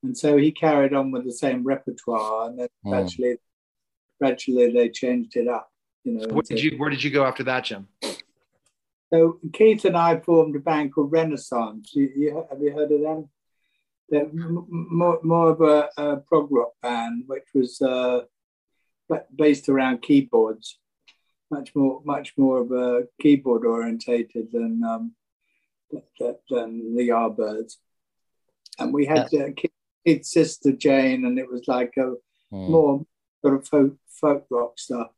and 0.03 0.17
so 0.17 0.37
he 0.37 0.51
carried 0.51 0.95
on 0.95 1.11
with 1.11 1.25
the 1.25 1.33
same 1.33 1.65
repertoire, 1.65 2.49
and 2.49 2.59
then 2.59 2.69
oh. 2.87 2.91
gradually 2.91 3.37
gradually 4.21 4.73
they 4.73 4.89
changed 4.89 5.37
it 5.37 5.49
up. 5.49 5.72
You 6.05 6.13
know, 6.13 6.27
where 6.35 6.43
did 6.43 6.63
you 6.63 6.77
where 6.79 6.91
did 6.91 7.03
you 7.03 7.11
go 7.11 7.25
after 7.25 7.45
that, 7.45 7.65
Jim? 7.65 7.89
So 9.13 9.39
Keith 9.53 9.85
and 9.85 9.97
I 9.97 10.19
formed 10.21 10.57
a 10.57 10.59
band 10.59 10.95
called 10.95 11.13
Renaissance. 11.13 11.93
You, 11.95 12.11
you, 12.17 12.47
have 12.51 12.63
you 12.63 12.73
heard 12.73 12.91
of 12.91 13.03
them? 13.03 13.29
They're 14.09 14.29
more, 14.33 15.21
more 15.23 15.51
of 15.51 15.61
a, 15.61 15.91
a 15.97 16.17
prog 16.17 16.49
rock 16.51 16.73
band, 16.83 17.25
which 17.27 17.45
was 17.55 17.81
uh, 17.83 18.23
based 19.35 19.69
around 19.69 20.03
keyboards, 20.03 20.79
much 21.51 21.75
more 21.75 22.01
much 22.05 22.33
more 22.37 22.63
of 22.63 22.73
a 22.73 23.07
keyboard 23.21 23.65
orientated 23.65 24.51
than 24.53 24.83
um, 24.83 25.13
than 26.19 26.95
the 26.97 27.09
Yardbirds. 27.09 27.75
And 28.79 28.93
we 28.93 29.07
had 29.07 29.33
uh, 29.35 29.51
Keith's 30.05 30.33
sister 30.33 30.73
Jane, 30.73 31.25
and 31.25 31.39
it 31.39 31.51
was 31.51 31.69
like 31.69 31.93
a 31.97 32.15
mm. 32.53 32.69
more 32.69 33.05
sort 33.43 33.55
of 33.55 33.69
folk, 33.69 33.97
folk 34.09 34.47
rock 34.51 34.79
stuff. 34.79 35.11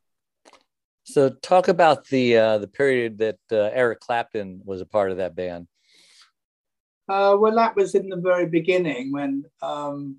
So, 1.05 1.29
talk 1.29 1.69
about 1.69 2.07
the 2.09 2.37
uh, 2.37 2.59
the 2.59 2.69
period 2.69 3.19
that 3.19 3.39
uh, 3.53 3.71
Eric 3.73 4.01
Clapton 4.01 4.63
was 4.65 4.81
a 4.81 4.87
part 4.87 5.11
of 5.11 5.19
that 5.19 5.37
band. 5.37 5.69
Uh, 7.09 7.37
well, 7.39 7.55
that 7.55 7.77
was 7.77 7.95
in 7.95 8.09
the 8.09 8.17
very 8.17 8.47
beginning 8.47 9.13
when 9.13 9.45
um, 9.63 10.17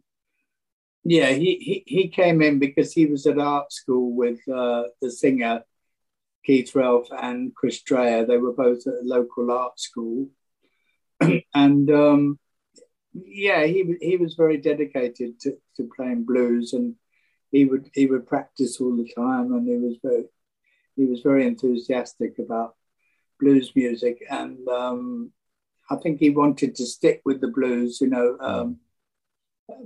Yeah, 1.03 1.29
he, 1.31 1.55
he, 1.57 1.83
he 1.85 2.07
came 2.07 2.41
in 2.41 2.59
because 2.59 2.91
he 2.91 3.05
was 3.05 3.27
at 3.27 3.39
art 3.39 3.71
school 3.71 4.15
with 4.15 4.39
uh, 4.47 4.83
the 5.01 5.11
singer 5.11 5.63
Keith 6.43 6.71
Relf 6.73 7.07
and 7.11 7.53
Chris 7.55 7.81
Dreja. 7.83 8.27
They 8.27 8.37
were 8.37 8.53
both 8.53 8.87
at 8.87 8.93
a 8.93 9.01
local 9.03 9.51
art 9.51 9.79
school. 9.79 10.29
and 11.53 11.89
um, 11.91 12.39
yeah, 13.13 13.65
he, 13.65 13.95
he 14.01 14.17
was 14.17 14.33
very 14.33 14.57
dedicated 14.57 15.39
to, 15.41 15.57
to 15.77 15.89
playing 15.95 16.25
blues 16.25 16.73
and 16.73 16.95
he 17.51 17.65
would 17.65 17.89
he 17.93 18.05
would 18.05 18.27
practice 18.27 18.81
all 18.81 18.95
the 18.97 19.09
time 19.15 19.53
and 19.53 19.67
he 19.67 19.77
was 19.77 19.97
very 20.03 20.25
he 20.95 21.05
was 21.05 21.21
very 21.21 21.45
enthusiastic 21.45 22.39
about 22.39 22.75
blues 23.39 23.71
music 23.75 24.23
and 24.29 24.67
um, 24.69 25.31
I 25.89 25.95
think 25.97 26.19
he 26.19 26.29
wanted 26.29 26.75
to 26.75 26.85
stick 26.85 27.21
with 27.25 27.41
the 27.41 27.47
blues, 27.47 27.99
you 28.01 28.07
know, 28.07 28.37
um, 28.39 28.77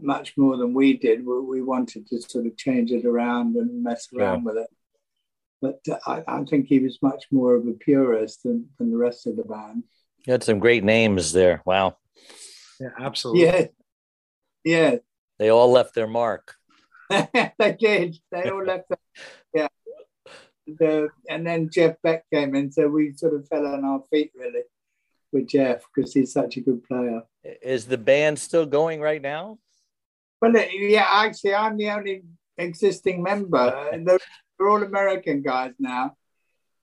much 0.01 0.38
more 0.38 0.58
than 0.58 0.74
we 0.74 0.98
did. 0.98 1.25
We, 1.25 1.42
we, 1.42 1.62
wanted 1.62 2.08
to 2.08 2.22
sort 2.22 2.46
of 2.46 2.58
change 2.58 2.92
it 2.92 3.06
around 3.06 3.56
and 3.56 3.84
mess 3.84 4.08
around 4.16 4.39
yeah. 4.39 4.44
with 4.44 4.58
it. 4.58 4.68
But 5.62 5.80
uh, 5.89 5.98
I, 6.28 6.39
I, 6.39 6.44
think 6.46 6.68
he 6.68 6.80
was 6.80 7.01
much 7.01 7.25
more 7.32 7.56
of 7.56 7.68
a 7.68 7.74
purist 7.74 8.44
than, 8.44 8.70
than 8.78 8.92
the 8.92 8.98
rest 8.98 9.28
of 9.28 9.36
the 9.36 9.44
band. 9.44 9.84
You 10.25 10.32
had 10.32 10.44
some 10.44 10.60
great 10.60 10.84
names 10.84 11.34
there. 11.34 11.62
Wow. 11.66 11.98
Yeah, 12.80 12.89
absolutely. 12.98 13.44
Yeah. 13.44 13.66
Yeah. 14.63 14.96
They 15.38 15.50
all 15.50 15.72
left 15.72 15.96
their 15.96 16.08
mark. 16.08 16.56
they 17.10 17.75
did. 17.80 18.18
They 18.32 18.50
all 18.50 18.63
left. 18.63 18.89
Their, 18.89 18.98
yeah. 19.16 19.24
The, 20.78 21.10
and 21.30 21.46
then 21.46 21.70
Jeff 21.72 21.96
Beck 22.02 22.26
came 22.32 22.56
in, 22.56 22.72
so 22.72 22.88
we 22.88 23.14
sort 23.14 23.34
of 23.34 23.48
fell 23.48 23.66
on 23.66 23.86
our 23.86 24.04
feet 24.12 24.32
really 24.36 24.62
with 25.32 25.48
Jeff 25.48 25.84
because 25.94 26.14
he's 26.14 26.34
such 26.34 26.58
a 26.58 26.62
good 26.62 26.84
player. 26.84 27.22
Is 27.44 27.86
the 27.86 27.98
band 27.98 28.40
still 28.40 28.66
going 28.66 29.02
right 29.02 29.22
now? 29.22 29.60
Well, 30.42 30.54
yeah, 30.56 31.08
actually, 31.08 31.56
I'm 31.56 31.78
the 31.78 31.90
only 31.90 32.24
existing 32.58 33.22
member. 33.24 33.90
they're, 34.06 34.20
they're 34.58 34.70
all 34.70 34.84
American 34.84 35.42
guys 35.42 35.74
now, 35.80 36.16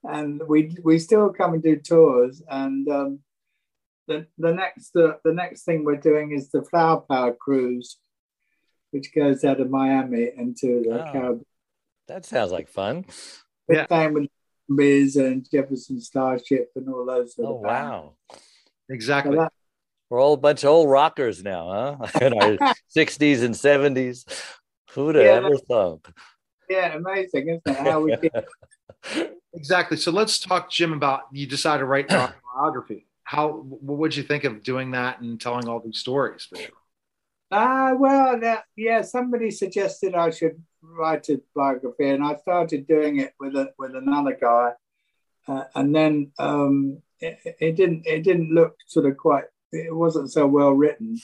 and 0.05 0.43
we 0.47 0.77
we 0.83 0.99
still 0.99 1.33
come 1.33 1.55
and 1.55 1.63
do 1.63 1.77
tours. 1.77 2.43
And 2.49 2.89
um, 2.89 3.21
the 4.07 4.27
the 4.39 4.53
next 4.53 4.95
uh, 4.97 5.15
the 5.25 5.33
next 5.33 5.65
thing 5.65 5.85
we're 5.85 5.97
doing 5.97 6.33
is 6.33 6.51
the 6.51 6.63
Flower 6.63 7.01
Power 7.01 7.35
cruise, 7.35 7.99
which 8.91 9.15
goes 9.15 9.45
out 9.45 9.61
of 9.61 9.71
Miami 9.71 10.31
into 10.37 10.83
the 10.83 11.09
oh, 11.09 11.13
Caribbean. 11.13 11.47
That 12.09 12.25
sounds 12.25 12.53
like 12.53 12.69
fun. 12.69 13.05
We're 13.69 13.77
yeah. 13.77 13.87
playing 13.87 14.15
with 14.15 14.29
Biz 14.75 15.17
and 15.17 15.49
Jefferson 15.51 16.01
Starship 16.01 16.71
and 16.77 16.89
all 16.89 17.05
those. 17.05 17.35
oh 17.39 17.55
wow! 17.55 18.15
Exactly. 18.89 19.37
So 19.37 19.43
that, 19.43 19.53
We're 20.11 20.21
all 20.21 20.35
a 20.35 20.39
bunch 20.39 20.65
of 20.65 20.71
old 20.71 20.91
rockers 20.91 21.43
now, 21.43 21.99
huh? 22.01 22.21
In 22.21 22.35
our 22.35 22.75
sixties 22.89 23.43
and 23.43 23.57
seventies. 23.57 24.25
Who'd 24.93 25.17
have 25.17 25.25
yeah, 25.25 25.33
ever 25.33 25.57
thunk? 25.69 26.09
Yeah, 26.69 26.95
amazing, 26.95 27.49
isn't 27.49 27.63
it? 27.67 27.77
How 27.77 28.01
we 28.01 28.17
exactly. 29.55 29.97
So 29.97 30.11
let's 30.11 30.39
talk, 30.39 30.71
Jim, 30.71 30.93
about 30.93 31.23
you 31.33 31.47
decided 31.47 31.81
to 31.81 31.85
write 31.87 32.11
an 32.11 32.17
autobiography. 32.57 33.07
How 33.25 33.49
what 33.51 33.99
would 33.99 34.17
you 34.17 34.23
think 34.23 34.45
of 34.45 34.63
doing 34.63 34.93
that 34.93 35.21
and 35.21 35.41
telling 35.41 35.69
all 35.69 35.81
these 35.81 35.99
stories? 35.99 36.49
Ah, 37.51 37.91
uh, 37.91 37.95
well, 37.95 38.41
that, 38.41 38.65
yeah, 38.75 39.03
somebody 39.03 39.51
suggested 39.51 40.15
I 40.15 40.31
should 40.31 40.61
write 40.95 41.29
a 41.29 41.41
biography, 41.55 42.09
and 42.09 42.25
I 42.25 42.37
started 42.37 42.87
doing 42.87 43.21
it 43.21 43.35
with 43.39 43.55
a, 43.55 43.73
with 43.79 43.95
another 43.95 44.37
guy, 44.41 44.73
uh, 45.49 45.65
and 45.75 45.95
then 45.95 46.33
um, 46.39 47.03
it, 47.21 47.39
it, 47.61 47.77
didn't 47.77 48.07
it 48.07 48.23
didn't 48.23 48.55
look 48.55 48.77
sort 48.87 49.07
of 49.07 49.17
quite 49.17 49.45
it 49.73 49.95
wasn't 49.95 50.33
so 50.33 50.47
well 50.47 50.73
written, 50.73 51.19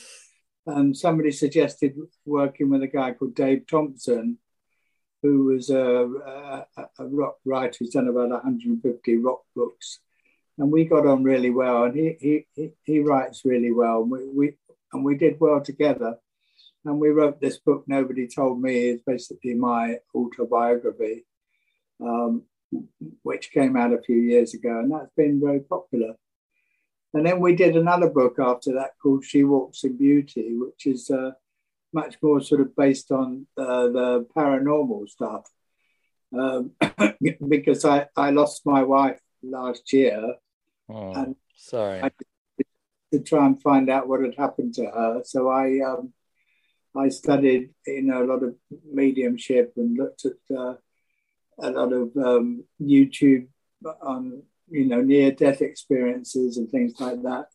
and 0.66 0.96
somebody 0.96 1.32
suggested 1.32 1.96
working 2.24 2.70
with 2.70 2.82
a 2.82 2.88
guy 2.88 3.12
called 3.12 3.34
Dave 3.34 3.66
Thompson, 3.66 4.38
who 5.22 5.44
was 5.44 5.70
a, 5.70 5.76
a, 5.76 6.66
a 6.98 7.06
rock 7.06 7.36
writer 7.44 7.76
who's 7.78 7.90
done 7.90 8.08
about 8.08 8.30
150 8.30 9.16
rock 9.18 9.42
books, 9.54 10.00
and 10.58 10.70
we 10.70 10.84
got 10.84 11.06
on 11.06 11.24
really 11.24 11.50
well, 11.50 11.84
and 11.84 11.96
he 11.96 12.16
he 12.20 12.46
he, 12.54 12.70
he 12.84 13.00
writes 13.00 13.44
really 13.44 13.72
well. 13.72 14.02
We, 14.02 14.28
we 14.28 14.52
and 14.92 15.04
we 15.04 15.16
did 15.16 15.40
well 15.40 15.60
together. 15.60 16.18
And 16.84 16.98
we 16.98 17.10
wrote 17.10 17.40
this 17.40 17.58
book, 17.58 17.84
Nobody 17.86 18.26
Told 18.26 18.60
Me, 18.60 18.88
is 18.88 19.02
basically 19.06 19.54
my 19.54 19.98
autobiography, 20.14 21.24
um, 22.00 22.42
which 23.22 23.52
came 23.52 23.76
out 23.76 23.92
a 23.92 24.02
few 24.02 24.16
years 24.16 24.54
ago, 24.54 24.80
and 24.80 24.90
that's 24.90 25.12
been 25.16 25.40
very 25.40 25.60
popular. 25.60 26.14
And 27.14 27.26
then 27.26 27.40
we 27.40 27.54
did 27.54 27.76
another 27.76 28.08
book 28.08 28.36
after 28.40 28.72
that 28.74 28.92
called 29.00 29.24
She 29.24 29.44
Walks 29.44 29.84
in 29.84 29.96
Beauty, 29.96 30.56
which 30.56 30.86
is 30.86 31.10
uh, 31.10 31.32
much 31.92 32.16
more 32.22 32.40
sort 32.40 32.62
of 32.62 32.74
based 32.74 33.12
on 33.12 33.46
uh, 33.56 33.88
the 33.88 34.26
paranormal 34.36 35.08
stuff. 35.08 35.44
Um, 36.36 36.72
because 37.48 37.84
I, 37.84 38.08
I 38.16 38.30
lost 38.30 38.62
my 38.64 38.82
wife 38.82 39.20
last 39.42 39.92
year. 39.92 40.34
Oh, 40.88 41.12
and 41.12 41.36
sorry. 41.54 42.02
I 42.02 42.10
to 43.12 43.20
try 43.20 43.44
and 43.46 43.60
find 43.62 43.90
out 43.90 44.08
what 44.08 44.22
had 44.22 44.34
happened 44.36 44.74
to 44.74 44.86
her. 44.86 45.20
So 45.24 45.48
I 45.48 45.80
um, 45.80 46.12
I 46.96 47.08
studied 47.08 47.70
you 47.86 48.02
know 48.02 48.22
a 48.22 48.26
lot 48.26 48.42
of 48.42 48.54
mediumship 48.90 49.74
and 49.76 49.96
looked 49.96 50.26
at 50.26 50.56
uh, 50.56 50.74
a 51.58 51.70
lot 51.70 51.92
of 51.92 52.16
um, 52.16 52.64
YouTube 52.80 53.48
on 54.02 54.42
you 54.68 54.86
know 54.86 55.00
near 55.00 55.32
death 55.32 55.62
experiences 55.62 56.56
and 56.56 56.70
things 56.70 56.94
like 57.00 57.22
that. 57.22 57.46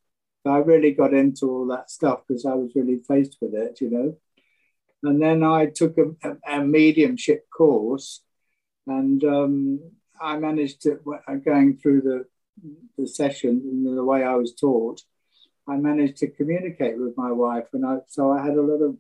So 0.44 0.52
I 0.52 0.60
really 0.60 0.92
got 0.92 1.14
into 1.14 1.50
all 1.50 1.68
that 1.68 1.92
stuff 1.92 2.22
because 2.28 2.46
I 2.46 2.54
was 2.54 2.72
really 2.76 3.00
faced 3.08 3.38
with 3.42 3.54
it, 3.54 3.82
you 3.82 3.90
know. 3.90 4.18
And 5.04 5.22
then 5.22 5.44
I 5.44 5.68
took 5.68 5.98
a, 5.98 6.16
a, 6.28 6.60
a 6.60 6.64
mediumship 6.64 7.48
course, 7.50 8.22
and 8.88 9.24
um, 9.24 9.80
I 10.20 10.38
managed 10.38 10.82
to 10.84 11.00
going 11.46 11.78
through 11.78 12.02
the 12.02 12.26
the 12.98 13.08
session 13.08 13.62
in 13.72 13.96
the 13.96 14.04
way 14.04 14.24
I 14.24 14.36
was 14.36 14.56
taught. 14.56 15.02
I 15.70 15.76
managed 15.76 16.18
to 16.18 16.32
communicate 16.32 16.98
with 16.98 17.18
my 17.18 17.32
wife, 17.32 17.68
and 17.74 17.86
I, 17.86 17.98
so 18.08 18.32
I 18.32 18.44
had 18.44 18.56
a 18.56 18.62
lot 18.62 18.82
of 18.82 18.98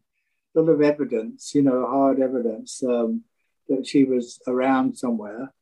lot 0.60 0.70
of 0.70 0.82
evidence, 0.82 1.54
you 1.54 1.62
know, 1.62 1.86
hard 1.88 2.20
evidence 2.20 2.84
um, 2.84 3.24
that 3.70 3.86
she 3.86 4.04
was 4.04 4.40
around 4.48 4.98
somewhere 4.98 5.54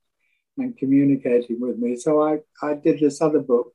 and 0.58 0.78
communicating 0.78 1.60
with 1.60 1.78
me. 1.78 1.96
So 1.96 2.22
I, 2.22 2.40
I 2.62 2.76
did 2.76 3.00
this 3.00 3.22
other 3.22 3.40
book 3.40 3.74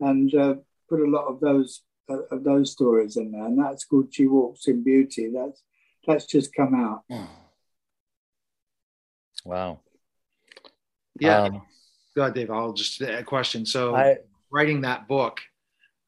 and 0.00 0.34
uh, 0.34 0.54
put 0.88 1.00
a 1.00 1.10
lot 1.10 1.26
of 1.26 1.40
those 1.40 1.82
uh, 2.10 2.22
of 2.32 2.42
those 2.42 2.72
stories 2.72 3.16
in 3.16 3.30
there, 3.30 3.44
and 3.44 3.58
that's 3.58 3.84
called 3.84 4.12
"She 4.12 4.26
Walks 4.26 4.66
in 4.66 4.82
Beauty." 4.82 5.30
That's 5.32 5.62
that's 6.06 6.26
just 6.26 6.52
come 6.52 6.74
out. 6.74 7.04
Wow. 9.44 9.80
Yeah. 11.20 11.42
Um, 11.42 11.62
Go 12.14 12.22
ahead, 12.22 12.34
Dave. 12.34 12.50
I'll 12.50 12.72
just 12.72 13.00
a 13.00 13.22
question. 13.22 13.64
So, 13.64 13.96
I, 13.96 14.18
writing 14.50 14.82
that 14.82 15.08
book, 15.08 15.40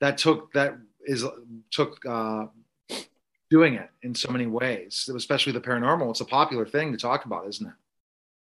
that 0.00 0.18
took 0.18 0.52
that 0.52 0.74
is 1.06 1.24
took 1.70 1.98
uh, 2.06 2.46
doing 3.50 3.74
it 3.74 3.88
in 4.02 4.14
so 4.14 4.30
many 4.30 4.46
ways, 4.46 5.08
especially 5.14 5.52
the 5.52 5.60
paranormal. 5.60 6.10
It's 6.10 6.20
a 6.20 6.26
popular 6.26 6.66
thing 6.66 6.92
to 6.92 6.98
talk 6.98 7.24
about, 7.24 7.46
isn't 7.48 7.66
it? 7.66 7.74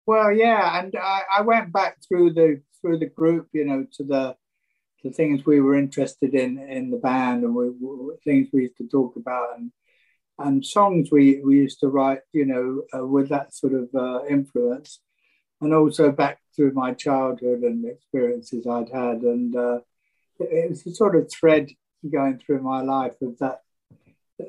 Well, 0.05 0.31
yeah, 0.31 0.79
and 0.79 0.95
I, 0.95 1.21
I 1.37 1.41
went 1.41 1.71
back 1.71 1.97
through 2.07 2.33
the 2.33 2.61
through 2.79 2.99
the 2.99 3.05
group, 3.05 3.47
you 3.53 3.65
know, 3.65 3.85
to 3.93 4.03
the 4.03 4.35
the 5.03 5.11
things 5.11 5.45
we 5.45 5.61
were 5.61 5.77
interested 5.77 6.33
in 6.33 6.57
in 6.57 6.91
the 6.91 6.97
band, 6.97 7.43
and 7.43 7.55
we, 7.55 7.69
we 7.69 8.15
things 8.23 8.49
we 8.51 8.63
used 8.63 8.77
to 8.77 8.87
talk 8.87 9.15
about, 9.15 9.57
and 9.57 9.71
and 10.39 10.65
songs 10.65 11.09
we 11.11 11.41
we 11.43 11.57
used 11.57 11.79
to 11.81 11.87
write, 11.87 12.21
you 12.33 12.45
know, 12.45 12.83
uh, 12.97 13.05
with 13.05 13.29
that 13.29 13.53
sort 13.53 13.73
of 13.73 13.89
uh, 13.95 14.25
influence, 14.25 14.99
and 15.61 15.73
also 15.73 16.11
back 16.11 16.39
through 16.55 16.73
my 16.73 16.93
childhood 16.93 17.61
and 17.61 17.85
experiences 17.85 18.67
I'd 18.67 18.89
had, 18.89 19.21
and 19.21 19.55
uh, 19.55 19.79
it 20.39 20.69
was 20.69 20.85
a 20.85 20.93
sort 20.93 21.15
of 21.15 21.31
thread 21.31 21.69
going 22.11 22.39
through 22.39 22.61
my 22.61 22.81
life 22.81 23.21
of 23.21 23.37
that 23.39 23.61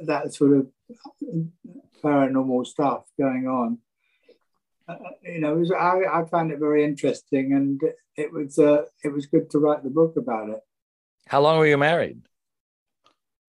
that 0.05 0.35
sort 0.35 0.53
of 0.53 0.67
paranormal 2.03 2.67
stuff 2.67 3.05
going 3.19 3.47
on. 3.47 3.79
Uh, 4.89 4.97
you 5.23 5.41
know, 5.41 5.55
was, 5.55 5.71
I, 5.71 6.01
I 6.13 6.25
found 6.25 6.51
it 6.51 6.59
very 6.59 6.85
interesting, 6.85 7.53
and 7.53 7.81
it 8.17 8.33
was 8.33 8.59
uh, 8.59 8.85
it 9.05 9.13
was 9.13 9.27
good 9.27 9.51
to 9.51 9.59
write 9.59 9.85
the 9.85 9.91
book 9.91 10.17
about 10.17 10.51
it. 10.51 10.61
How 11.27 11.41
long 11.41 11.59
were 11.59 11.67
you 11.67 11.79
married? 11.79 12.23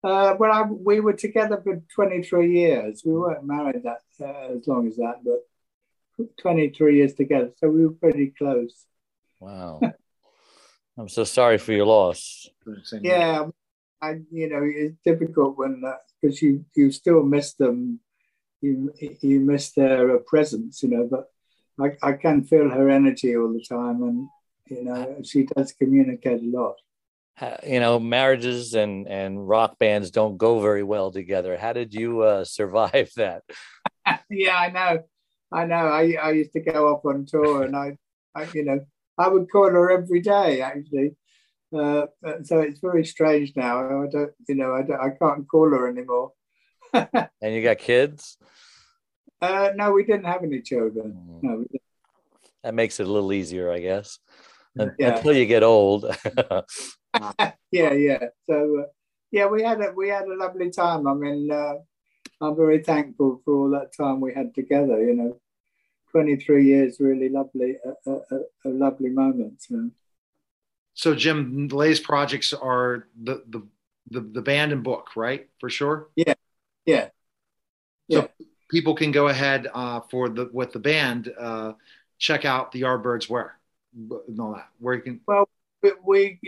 Uh, 0.02 0.36
well, 0.38 0.52
I, 0.52 0.62
we 0.62 1.00
were 1.00 1.14
together 1.14 1.60
for 1.62 1.82
23 1.94 2.52
years. 2.52 3.02
We 3.04 3.12
weren't 3.12 3.44
married 3.44 3.84
that 3.84 4.02
uh, 4.20 4.54
as 4.56 4.68
long 4.68 4.86
as 4.86 4.96
that, 4.96 5.24
but 5.24 6.36
23 6.38 6.96
years 6.96 7.14
together. 7.14 7.52
So 7.56 7.68
we 7.68 7.86
were 7.86 7.92
pretty 7.92 8.32
close. 8.36 8.84
Wow. 9.40 9.80
I'm 10.98 11.08
so 11.08 11.24
sorry 11.24 11.58
for 11.58 11.72
your 11.72 11.86
loss. 11.86 12.48
Yeah, 13.00 13.46
I, 14.00 14.20
you 14.30 14.48
know, 14.48 14.60
it's 14.62 14.98
difficult 15.04 15.58
when 15.58 15.82
because 16.24 16.40
you 16.40 16.64
you 16.74 16.90
still 16.90 17.22
miss 17.22 17.54
them, 17.54 18.00
you 18.60 18.92
you 19.20 19.40
miss 19.40 19.72
their 19.72 20.16
uh, 20.16 20.18
presence, 20.26 20.82
you 20.82 20.88
know. 20.90 21.08
But 21.10 21.30
I, 21.78 22.08
I 22.10 22.12
can 22.14 22.44
feel 22.44 22.70
her 22.70 22.88
energy 22.88 23.36
all 23.36 23.52
the 23.52 23.64
time, 23.64 24.02
and 24.02 24.28
you 24.68 24.84
know, 24.84 25.20
she 25.22 25.44
does 25.44 25.72
communicate 25.72 26.40
a 26.40 26.46
lot. 26.46 26.76
You 27.66 27.80
know, 27.80 27.98
marriages 27.98 28.74
and 28.74 29.06
and 29.06 29.46
rock 29.46 29.78
bands 29.78 30.10
don't 30.10 30.38
go 30.38 30.60
very 30.60 30.82
well 30.82 31.10
together. 31.10 31.58
How 31.58 31.72
did 31.72 31.92
you 31.92 32.22
uh, 32.22 32.44
survive 32.44 33.10
that? 33.16 33.42
yeah, 34.30 34.56
I 34.56 34.70
know. 34.70 35.02
I 35.52 35.66
know. 35.66 35.86
I, 35.86 36.16
I 36.20 36.30
used 36.32 36.52
to 36.54 36.60
go 36.60 36.92
off 36.92 37.04
on 37.04 37.26
tour 37.26 37.62
and 37.62 37.76
I, 37.76 37.96
I 38.34 38.48
you 38.54 38.64
know, 38.64 38.80
I 39.18 39.28
would 39.28 39.48
call 39.50 39.70
her 39.70 39.92
every 39.92 40.20
day 40.20 40.62
actually. 40.62 41.16
Uh, 41.74 42.06
so 42.44 42.60
it's 42.60 42.80
very 42.80 43.04
strange 43.04 43.52
now. 43.56 44.02
I 44.02 44.06
don't, 44.06 44.32
you 44.48 44.54
know, 44.54 44.74
I, 44.74 44.82
don't, 44.82 45.00
I 45.00 45.10
can't 45.10 45.48
call 45.48 45.70
her 45.70 45.88
anymore. 45.88 46.32
and 46.92 47.54
you 47.54 47.62
got 47.62 47.78
kids? 47.78 48.36
Uh, 49.40 49.70
no, 49.74 49.92
we 49.92 50.04
didn't 50.04 50.26
have 50.26 50.44
any 50.44 50.60
children. 50.60 51.12
Mm. 51.12 51.42
No, 51.42 51.64
that 52.62 52.74
makes 52.74 53.00
it 53.00 53.06
a 53.06 53.10
little 53.10 53.32
easier, 53.32 53.70
I 53.72 53.80
guess. 53.80 54.18
Yeah. 54.98 55.18
Until 55.18 55.36
you 55.36 55.46
get 55.46 55.62
old. 55.62 56.04
yeah, 57.70 57.92
yeah. 57.92 58.24
So, 58.44 58.80
uh, 58.80 58.86
yeah, 59.30 59.46
we 59.46 59.62
had 59.62 59.80
a 59.80 59.92
we 59.92 60.08
had 60.08 60.24
a 60.24 60.34
lovely 60.34 60.68
time. 60.70 61.06
I 61.06 61.14
mean, 61.14 61.48
uh, 61.48 61.74
I'm 62.40 62.56
very 62.56 62.82
thankful 62.82 63.40
for 63.44 63.54
all 63.54 63.70
that 63.70 63.92
time 63.96 64.20
we 64.20 64.34
had 64.34 64.52
together. 64.52 65.00
You 65.00 65.14
know, 65.14 65.40
23 66.10 66.64
years, 66.64 66.96
really 66.98 67.28
lovely, 67.28 67.76
a, 67.84 68.10
a, 68.10 68.38
a 68.64 68.68
lovely 68.68 69.10
moment. 69.10 69.62
So. 69.62 69.90
So, 70.94 71.14
Jim, 71.14 71.68
the 71.68 71.76
latest 71.76 72.04
projects 72.04 72.52
are 72.52 73.08
the, 73.20 73.42
the 73.48 73.66
the 74.10 74.20
the 74.20 74.42
band 74.42 74.72
and 74.72 74.82
book, 74.82 75.16
right? 75.16 75.48
For 75.60 75.68
sure. 75.68 76.08
Yeah, 76.16 76.34
yeah, 76.86 77.08
yeah. 78.08 78.20
So 78.20 78.30
people 78.70 78.94
can 78.94 79.12
go 79.12 79.28
ahead 79.28 79.68
uh, 79.72 80.00
for 80.10 80.28
the 80.28 80.48
with 80.52 80.72
the 80.72 80.78
band. 80.78 81.32
Uh, 81.38 81.72
check 82.18 82.44
out 82.44 82.72
the 82.72 82.82
Yardbirds 82.82 83.28
where 83.28 83.58
and 83.94 84.40
all 84.40 84.54
that. 84.54 84.68
Where 84.78 84.94
you 84.94 85.02
can. 85.02 85.20
Well, 85.26 85.48
we 86.04 86.38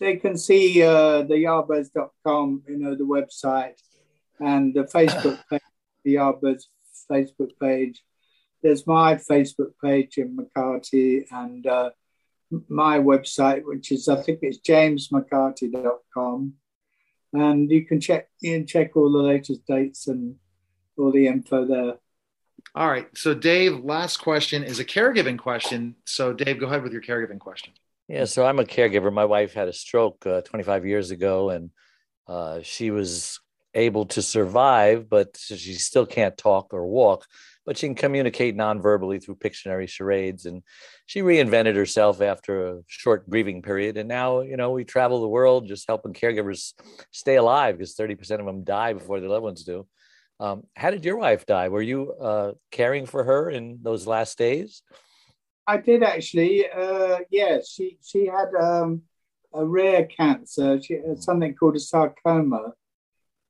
they 0.00 0.16
can 0.16 0.36
see 0.38 0.82
uh, 0.82 1.22
the 1.22 1.34
yardbirds.com, 1.34 2.62
you 2.68 2.78
know, 2.78 2.94
the 2.94 3.04
website 3.04 3.80
and 4.40 4.74
the 4.74 4.84
Facebook 4.84 5.38
page, 5.50 5.60
the 6.04 6.14
Yardbirds 6.14 6.64
Facebook 7.10 7.50
page. 7.60 8.02
There's 8.62 8.86
my 8.86 9.16
Facebook 9.16 9.72
page, 9.82 10.14
Jim 10.14 10.38
McCarty, 10.38 11.24
and 11.30 11.66
uh, 11.66 11.90
my 12.68 12.98
website, 12.98 13.62
which 13.64 13.92
is 13.92 14.08
I 14.08 14.22
think 14.22 14.40
it's 14.42 14.58
jamesmccarty.com, 14.58 16.54
and 17.32 17.70
you 17.70 17.84
can 17.84 18.00
check 18.00 18.28
you 18.40 18.58
can 18.58 18.66
check 18.66 18.96
all 18.96 19.10
the 19.10 19.18
latest 19.18 19.66
dates 19.66 20.08
and 20.08 20.36
all 20.98 21.12
the 21.12 21.26
info 21.26 21.66
there. 21.66 21.94
All 22.74 22.88
right. 22.88 23.08
So, 23.16 23.32
Dave, 23.32 23.84
last 23.84 24.18
question 24.18 24.62
is 24.62 24.80
a 24.80 24.84
caregiving 24.84 25.38
question. 25.38 25.96
So, 26.04 26.32
Dave, 26.32 26.60
go 26.60 26.66
ahead 26.66 26.82
with 26.82 26.92
your 26.92 27.02
caregiving 27.02 27.38
question. 27.38 27.72
Yeah. 28.08 28.24
So, 28.24 28.44
I'm 28.44 28.58
a 28.58 28.64
caregiver. 28.64 29.12
My 29.12 29.24
wife 29.24 29.54
had 29.54 29.68
a 29.68 29.72
stroke 29.72 30.26
uh, 30.26 30.42
25 30.42 30.84
years 30.84 31.10
ago, 31.10 31.50
and 31.50 31.70
uh, 32.26 32.60
she 32.62 32.90
was 32.90 33.40
able 33.74 34.06
to 34.06 34.22
survive, 34.22 35.08
but 35.08 35.36
she 35.36 35.74
still 35.74 36.06
can't 36.06 36.36
talk 36.36 36.72
or 36.72 36.86
walk, 36.86 37.26
but 37.64 37.76
she 37.76 37.86
can 37.86 37.94
communicate 37.94 38.56
non-verbally 38.56 39.20
through 39.20 39.36
Pictionary 39.36 39.88
charades. 39.88 40.46
And 40.46 40.62
she 41.06 41.22
reinvented 41.22 41.76
herself 41.76 42.20
after 42.20 42.68
a 42.68 42.80
short 42.88 43.30
grieving 43.30 43.62
period. 43.62 43.96
And 43.96 44.08
now, 44.08 44.40
you 44.40 44.56
know, 44.56 44.72
we 44.72 44.84
travel 44.84 45.20
the 45.20 45.28
world 45.28 45.68
just 45.68 45.86
helping 45.86 46.12
caregivers 46.12 46.72
stay 47.12 47.36
alive 47.36 47.78
because 47.78 47.94
30% 47.94 48.40
of 48.40 48.46
them 48.46 48.64
die 48.64 48.92
before 48.92 49.20
their 49.20 49.30
loved 49.30 49.44
ones 49.44 49.64
do. 49.64 49.86
Um, 50.40 50.64
how 50.76 50.90
did 50.90 51.04
your 51.04 51.16
wife 51.16 51.46
die? 51.46 51.68
Were 51.68 51.80
you 51.80 52.12
uh, 52.12 52.52
caring 52.70 53.06
for 53.06 53.24
her 53.24 53.48
in 53.48 53.78
those 53.82 54.06
last 54.06 54.36
days? 54.36 54.82
I 55.66 55.78
did 55.78 56.02
actually. 56.02 56.68
Uh, 56.68 57.20
yeah, 57.30 57.58
she 57.66 57.98
she 58.02 58.26
had 58.26 58.54
um, 58.54 59.02
a 59.54 59.64
rare 59.64 60.04
cancer. 60.04 60.80
She 60.80 60.94
had 60.94 61.22
something 61.22 61.54
called 61.54 61.76
a 61.76 61.80
sarcoma, 61.80 62.74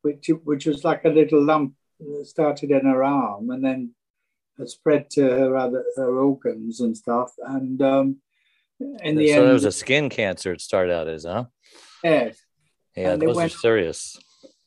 which 0.03 0.31
which 0.45 0.67
was 0.67 0.85
like 0.85 1.05
a 1.05 1.11
little 1.11 1.43
lump 1.45 1.75
that 1.99 2.27
started 2.27 2.71
in 2.71 2.87
her 2.87 3.03
arm 3.03 3.51
and 3.51 3.65
then 3.65 3.95
spread 4.65 5.11
to 5.11 5.23
her 5.23 5.57
other 5.57 5.85
her 5.97 6.19
organs 6.19 6.81
and 6.81 6.97
stuff. 6.97 7.33
And 7.45 7.81
um, 7.83 8.17
in 8.80 9.17
the 9.17 9.28
so 9.28 9.35
end, 9.35 9.45
so 9.45 9.50
it 9.50 9.52
was 9.52 9.65
a 9.65 9.73
skin 9.73 10.09
cancer. 10.09 10.52
It 10.52 10.61
started 10.61 10.93
out 10.93 11.09
as, 11.09 11.25
huh? 11.25 11.45
Yes. 12.02 12.39
Yeah, 12.97 13.13
and 13.13 13.23
those 13.23 13.37
went, 13.37 13.52
are 13.52 13.59
serious. 13.59 14.19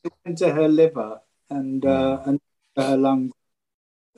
It 0.04 0.12
went 0.24 0.38
to 0.38 0.52
her 0.52 0.68
liver 0.68 1.20
and 1.48 1.82
mm. 1.82 1.88
uh, 1.88 2.22
and 2.26 2.40
her 2.76 2.96
lungs. 2.96 3.32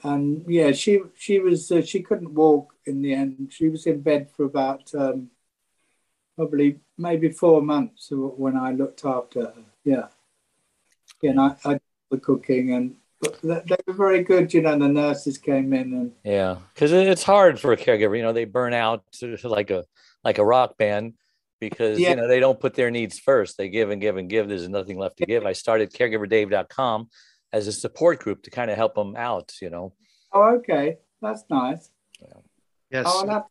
And 0.05 0.45
yeah, 0.49 0.73
she 0.73 1.01
she 1.17 1.39
was 1.39 1.71
uh, 1.71 1.83
she 1.83 2.03
couldn't 2.03 2.35
walk 2.35 2.75
in 2.87 3.03
the 3.03 3.15
end. 3.15 3.53
She 3.53 3.69
was 3.69 3.87
in 3.87 4.01
bed 4.01 4.31
for 4.31 4.45
about 4.45 4.95
um, 4.95 5.31
probably 6.37 6.81
maybe 6.99 7.31
four 7.31 7.63
months 7.63 8.09
when 8.11 8.57
I 8.57 8.73
looked 8.73 9.05
after 9.05 9.43
her. 9.43 9.55
Yeah 9.85 10.09
and 11.29 11.41
I, 11.41 11.57
I 11.65 11.81
the 12.11 12.19
cooking 12.19 12.73
and 12.73 12.97
they 13.23 13.77
were 13.87 13.95
very 13.95 14.23
good, 14.23 14.53
you 14.53 14.63
know. 14.63 14.79
The 14.79 14.89
nurses 14.89 15.39
came 15.39 15.73
in 15.73 15.93
and 15.93 16.13
yeah, 16.25 16.57
because 16.75 16.93
it's 16.93 17.23
hard 17.23 17.61
for 17.61 17.73
a 17.73 17.77
caregiver. 17.77 18.17
You 18.17 18.23
know, 18.23 18.33
they 18.33 18.45
burn 18.45 18.75
out 18.75 19.05
like 19.45 19.71
a 19.71 19.85
like 20.25 20.39
a 20.39 20.45
rock 20.45 20.77
band 20.77 21.15
because 21.61 22.01
yeah. 22.01 22.11
you 22.11 22.17
know 22.17 22.27
they 22.27 22.41
don't 22.41 22.59
put 22.59 22.75
their 22.75 22.91
needs 22.91 23.19
first. 23.19 23.57
They 23.57 23.69
give 23.69 23.91
and 23.91 24.01
give 24.01 24.17
and 24.17 24.29
give. 24.29 24.49
There's 24.49 24.69
nothing 24.69 24.99
left 24.99 25.19
to 25.19 25.27
give. 25.27 25.47
I 25.47 25.53
started 25.53 25.93
caregiverdave.com 25.93 27.09
as 27.53 27.69
a 27.69 27.73
support 27.73 28.19
group 28.19 28.43
to 28.45 28.51
kind 28.51 28.71
of 28.71 28.77
help 28.77 28.95
them 28.95 29.15
out. 29.17 29.55
You 29.63 29.71
know. 29.71 29.93
Oh, 30.33 30.57
okay, 30.57 30.99
that's 31.21 31.45
nice. 31.49 31.91
Yeah. 32.21 32.29
Yes. 32.91 33.07
Oh, 33.09 33.29
I'll, 33.29 33.51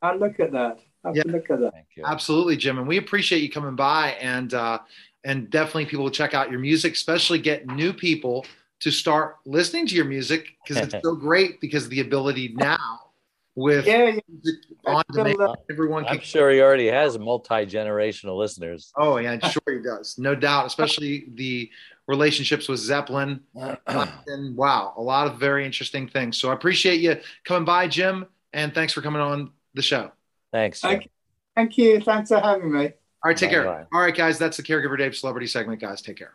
I'll 0.00 0.18
look 0.18 0.40
at 0.40 0.52
that. 0.52 0.78
I'll 1.04 1.16
yeah. 1.16 1.24
look 1.26 1.50
at 1.50 1.60
that. 1.60 1.72
Thank 1.74 1.88
you. 1.96 2.04
Absolutely, 2.06 2.56
Jim, 2.56 2.78
and 2.78 2.88
we 2.88 2.96
appreciate 2.96 3.42
you 3.42 3.50
coming 3.50 3.76
by 3.76 4.12
and. 4.20 4.54
uh 4.54 4.78
and 5.24 5.48
definitely 5.50 5.86
people 5.86 6.02
will 6.02 6.10
check 6.10 6.34
out 6.34 6.50
your 6.50 6.58
music, 6.58 6.94
especially 6.94 7.38
get 7.38 7.64
new 7.68 7.92
people 7.92 8.44
to 8.82 8.90
start 8.90 9.36
listening 9.46 9.86
to 9.86 9.94
your 9.94 10.04
music 10.04 10.56
because 10.66 10.88
it's 10.88 11.04
so 11.04 11.14
great 11.28 11.60
because 11.60 11.88
the 11.88 12.00
ability 12.00 12.52
now 12.56 13.00
with 13.54 13.86
yeah, 13.86 14.18
on 14.86 15.04
demand, 15.12 15.38
everyone. 15.70 16.04
I'm 16.06 16.20
sure 16.20 16.50
he 16.50 16.60
already 16.60 16.88
has 16.88 17.18
multi 17.18 17.66
generational 17.66 18.36
listeners. 18.36 18.92
Oh 18.96 19.18
yeah, 19.18 19.32
I'm 19.32 19.40
sure 19.40 19.62
he 19.66 19.82
does, 19.82 20.18
no 20.18 20.34
doubt. 20.34 20.66
Especially 20.66 21.26
the 21.34 21.70
relationships 22.08 22.68
with 22.68 22.80
Zeppelin. 22.80 23.40
and 23.86 24.56
wow, 24.56 24.94
a 24.96 25.02
lot 25.02 25.26
of 25.26 25.38
very 25.38 25.64
interesting 25.64 26.08
things. 26.08 26.38
So 26.38 26.50
I 26.50 26.54
appreciate 26.54 27.00
you 27.00 27.18
coming 27.44 27.64
by, 27.64 27.88
Jim, 27.88 28.26
and 28.52 28.74
thanks 28.74 28.92
for 28.92 29.02
coming 29.02 29.20
on 29.20 29.50
the 29.74 29.82
show. 29.82 30.10
Thanks. 30.50 30.80
Thank, 30.80 31.08
thank 31.54 31.78
you. 31.78 32.00
Thanks 32.00 32.30
for 32.30 32.40
having 32.40 32.72
me. 32.72 32.86
All 32.86 33.28
right, 33.28 33.36
take 33.36 33.50
bye 33.50 33.54
care. 33.54 33.64
Bye. 33.64 33.84
All 33.92 34.00
right, 34.00 34.14
guys, 34.14 34.38
that's 34.38 34.56
the 34.56 34.62
Caregiver 34.62 34.98
Dave 34.98 35.14
celebrity 35.14 35.46
segment, 35.46 35.80
guys. 35.80 36.02
Take 36.02 36.16
care. 36.16 36.34